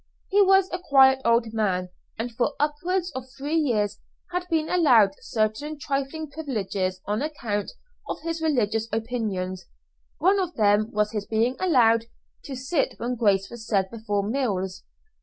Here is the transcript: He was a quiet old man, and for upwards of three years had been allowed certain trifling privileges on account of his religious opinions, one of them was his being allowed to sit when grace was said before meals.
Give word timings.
He 0.29 0.41
was 0.41 0.67
a 0.71 0.79
quiet 0.79 1.21
old 1.23 1.53
man, 1.53 1.89
and 2.17 2.31
for 2.31 2.55
upwards 2.59 3.11
of 3.11 3.29
three 3.37 3.53
years 3.55 3.99
had 4.31 4.47
been 4.49 4.67
allowed 4.67 5.11
certain 5.21 5.77
trifling 5.77 6.31
privileges 6.31 6.99
on 7.05 7.21
account 7.21 7.73
of 8.09 8.19
his 8.23 8.41
religious 8.41 8.87
opinions, 8.91 9.67
one 10.17 10.39
of 10.39 10.55
them 10.55 10.89
was 10.91 11.11
his 11.11 11.27
being 11.27 11.55
allowed 11.59 12.05
to 12.45 12.55
sit 12.55 12.95
when 12.97 13.13
grace 13.13 13.51
was 13.51 13.67
said 13.67 13.91
before 13.91 14.23
meals. 14.27 14.83